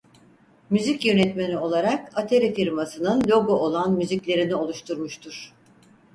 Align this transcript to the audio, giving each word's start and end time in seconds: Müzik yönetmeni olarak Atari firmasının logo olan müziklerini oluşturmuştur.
Müzik 0.69 1.05
yönetmeni 1.05 1.57
olarak 1.57 2.17
Atari 2.17 2.53
firmasının 2.53 3.27
logo 3.27 3.53
olan 3.53 3.93
müziklerini 3.93 4.55
oluşturmuştur. 4.55 5.53